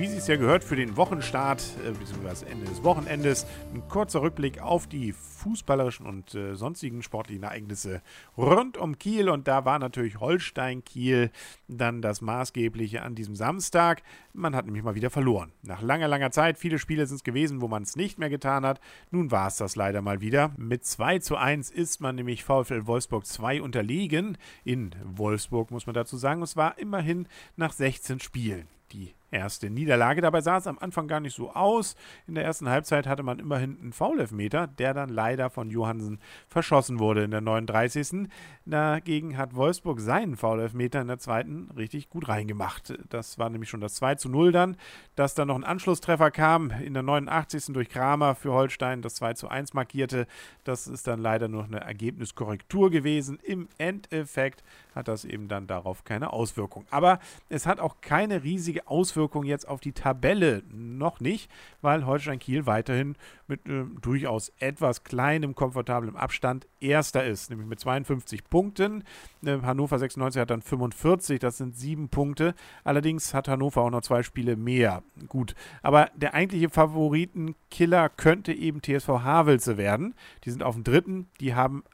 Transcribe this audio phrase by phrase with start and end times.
[0.00, 2.46] Wie Sie es ja gehört, für den Wochenstart äh, bzw.
[2.50, 8.00] Ende des Wochenendes ein kurzer Rückblick auf die fußballerischen und äh, sonstigen sportlichen Ereignisse
[8.34, 9.28] rund um Kiel.
[9.28, 11.30] Und da war natürlich Holstein-Kiel
[11.68, 14.02] dann das Maßgebliche an diesem Samstag.
[14.32, 15.52] Man hat nämlich mal wieder verloren.
[15.60, 18.64] Nach langer, langer Zeit, viele Spiele sind es gewesen, wo man es nicht mehr getan
[18.64, 18.80] hat.
[19.10, 20.52] Nun war es das leider mal wieder.
[20.56, 24.38] Mit 2 zu 1 ist man nämlich VfL Wolfsburg 2 unterlegen.
[24.64, 26.40] In Wolfsburg muss man dazu sagen.
[26.40, 28.66] Es war immerhin nach 16 Spielen.
[28.92, 30.20] Die erste Niederlage.
[30.20, 31.94] Dabei sah es am Anfang gar nicht so aus.
[32.26, 36.98] In der ersten Halbzeit hatte man immerhin einen Foulelfmeter, der dann leider von Johansen verschossen
[36.98, 38.28] wurde in der 39.
[38.66, 42.98] Dagegen hat Wolfsburg seinen Foulelfmeter in der zweiten richtig gut reingemacht.
[43.08, 44.76] Das war nämlich schon das 2 zu 0 dann,
[45.14, 47.66] dass dann noch ein Anschlusstreffer kam in der 89.
[47.72, 50.26] durch Kramer für Holstein, das 2 zu 1 markierte.
[50.64, 53.38] Das ist dann leider nur eine Ergebniskorrektur gewesen.
[53.42, 54.62] Im Endeffekt
[54.94, 56.84] hat das eben dann darauf keine Auswirkung.
[56.90, 61.50] Aber es hat auch keine riesige Auswirkung Auswirkungen jetzt auf die Tabelle noch nicht,
[61.82, 67.78] weil Holstein Kiel weiterhin mit äh, durchaus etwas kleinem, komfortablem Abstand Erster ist, nämlich mit
[67.78, 69.04] 52 Punkten.
[69.44, 72.54] Äh, Hannover 96 hat dann 45, das sind sieben Punkte.
[72.82, 75.02] Allerdings hat Hannover auch noch zwei Spiele mehr.
[75.28, 80.14] Gut, aber der eigentliche Favoritenkiller könnte eben TSV Havelse werden.
[80.44, 81.84] Die sind auf dem dritten, die haben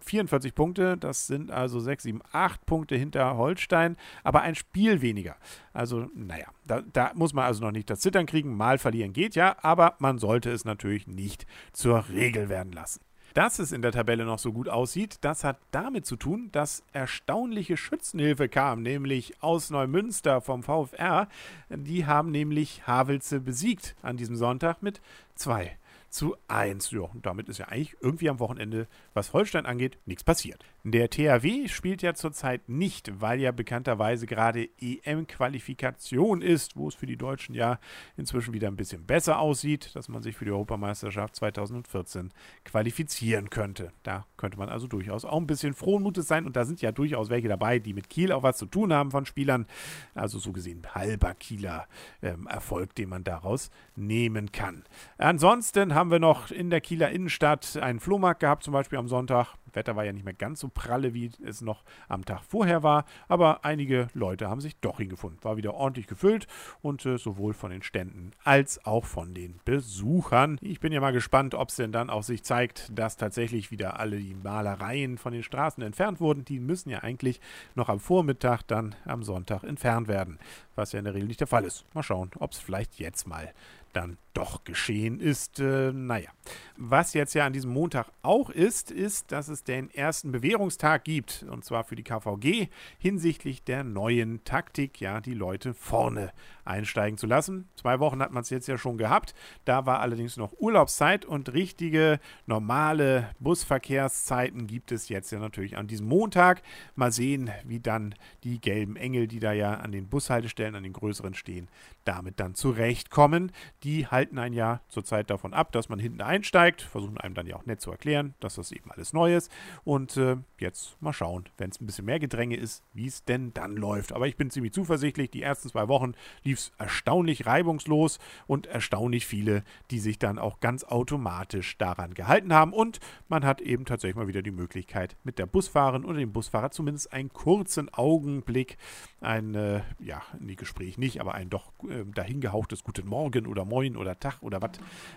[0.00, 5.02] 44 ähm, Punkte, das sind also 6, 7, 8 Punkte hinter Holstein, aber ein Spiel
[5.02, 5.36] weniger.
[5.72, 8.56] Also, naja, da, da muss man also noch nicht das Zittern kriegen.
[8.56, 13.00] Mal verlieren geht ja, aber man sollte es natürlich nicht zur Regel werden lassen.
[13.34, 16.82] Dass es in der Tabelle noch so gut aussieht, das hat damit zu tun, dass
[16.92, 21.28] erstaunliche Schützenhilfe kam, nämlich aus Neumünster vom VfR.
[21.68, 25.00] Die haben nämlich Havelse besiegt an diesem Sonntag mit
[25.34, 25.76] 2
[26.10, 26.90] zu 1.
[26.90, 30.64] Ja, und damit ist ja eigentlich irgendwie am Wochenende, was Holstein angeht, nichts passiert.
[30.84, 37.06] Der THW spielt ja zurzeit nicht, weil ja bekannterweise gerade EM-Qualifikation ist, wo es für
[37.06, 37.78] die Deutschen ja
[38.16, 42.32] inzwischen wieder ein bisschen besser aussieht, dass man sich für die Europameisterschaft 2014
[42.64, 43.92] qualifizieren könnte.
[44.02, 46.92] Da könnte man also durchaus auch ein bisschen frohen Mutes sein und da sind ja
[46.92, 49.66] durchaus welche dabei, die mit Kiel auch was zu tun haben von Spielern.
[50.14, 51.86] Also so gesehen halber Kieler
[52.22, 54.84] ähm, Erfolg, den man daraus nehmen kann.
[55.18, 59.56] Ansonsten haben wir noch in der Kieler Innenstadt einen Flohmarkt gehabt, zum Beispiel am Sonntag.
[59.72, 63.04] Wetter war ja nicht mehr ganz so pralle, wie es noch am Tag vorher war,
[63.26, 65.42] aber einige Leute haben sich doch hingefunden.
[65.42, 66.46] War wieder ordentlich gefüllt
[66.82, 70.58] und äh, sowohl von den Ständen als auch von den Besuchern.
[70.60, 73.98] Ich bin ja mal gespannt, ob es denn dann auch sich zeigt, dass tatsächlich wieder
[73.98, 76.44] alle die Malereien von den Straßen entfernt wurden.
[76.44, 77.40] Die müssen ja eigentlich
[77.74, 80.38] noch am Vormittag, dann am Sonntag entfernt werden,
[80.76, 81.84] was ja in der Regel nicht der Fall ist.
[81.92, 83.52] Mal schauen, ob es vielleicht jetzt mal
[83.98, 85.58] dann doch geschehen ist.
[85.58, 86.30] Äh, naja,
[86.76, 91.44] was jetzt ja an diesem Montag auch ist, ist, dass es den ersten Bewährungstag gibt,
[91.50, 96.32] und zwar für die KVG hinsichtlich der neuen Taktik, ja, die Leute vorne
[96.64, 97.68] einsteigen zu lassen.
[97.74, 99.34] Zwei Wochen hat man es jetzt ja schon gehabt.
[99.64, 105.88] Da war allerdings noch Urlaubszeit und richtige normale Busverkehrszeiten gibt es jetzt ja natürlich an
[105.88, 106.62] diesem Montag.
[106.94, 110.92] Mal sehen, wie dann die gelben Engel, die da ja an den Bushaltestellen, an den
[110.92, 111.68] größeren stehen,
[112.04, 113.50] damit dann zurechtkommen.
[113.82, 117.56] Die halten ein Jahr zurzeit davon ab, dass man hinten einsteigt, versuchen einem dann ja
[117.56, 119.50] auch nett zu erklären, dass das eben alles neu ist.
[119.84, 123.52] Und äh, jetzt mal schauen, wenn es ein bisschen mehr Gedränge ist, wie es denn
[123.54, 124.12] dann läuft.
[124.12, 125.30] Aber ich bin ziemlich zuversichtlich.
[125.30, 126.12] Die ersten zwei Wochen
[126.44, 132.52] lief es erstaunlich reibungslos und erstaunlich viele, die sich dann auch ganz automatisch daran gehalten
[132.52, 132.72] haben.
[132.72, 136.70] Und man hat eben tatsächlich mal wieder die Möglichkeit, mit der Busfahrerin oder dem Busfahrer
[136.70, 138.76] zumindest einen kurzen Augenblick,
[139.20, 143.96] ein, äh, ja, nee, Gespräch nicht, aber ein doch äh, dahingehauchtes Guten Morgen oder Moin
[143.96, 144.72] oder Tag oder was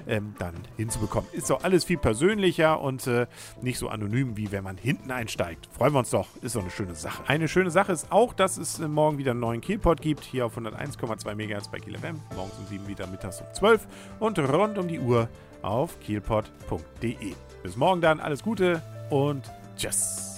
[0.07, 1.29] ähm, dann hinzubekommen.
[1.33, 3.27] Ist doch alles viel persönlicher und äh,
[3.61, 5.67] nicht so anonym, wie wenn man hinten einsteigt.
[5.71, 6.27] Freuen wir uns doch.
[6.41, 7.23] Ist doch eine schöne Sache.
[7.27, 10.23] Eine schöne Sache ist auch, dass es äh, morgen wieder einen neuen Kielpot gibt.
[10.23, 12.19] Hier auf 101,2 MHz bei Kiel FM.
[12.35, 13.87] Morgens um 7 wieder, mittags um 12
[14.19, 15.29] und rund um die Uhr
[15.61, 17.33] auf kielpot.de.
[17.63, 18.19] Bis morgen dann.
[18.19, 20.30] Alles Gute und tschüss.